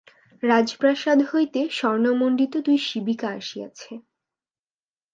রাজপ্রাসাদ 0.43 1.19
হইতে 1.29 1.59
স্বর্ণমণ্ডিত 1.71 2.53
দুই 2.65 2.77
শিবিকা 2.87 3.27
আসিয়াছে। 3.31 3.91